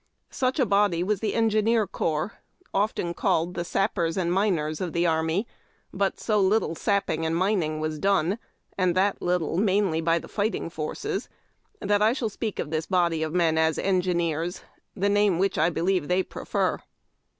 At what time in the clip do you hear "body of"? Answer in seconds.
12.87-13.35